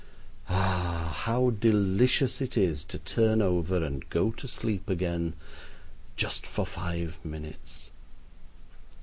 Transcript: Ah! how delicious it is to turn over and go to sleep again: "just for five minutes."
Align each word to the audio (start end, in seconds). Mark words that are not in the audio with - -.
Ah! 0.49 1.13
how 1.25 1.51
delicious 1.51 2.41
it 2.41 2.57
is 2.57 2.83
to 2.85 2.97
turn 2.97 3.39
over 3.39 3.83
and 3.85 4.09
go 4.09 4.31
to 4.31 4.47
sleep 4.47 4.89
again: 4.89 5.33
"just 6.15 6.47
for 6.47 6.65
five 6.65 7.23
minutes." 7.23 7.91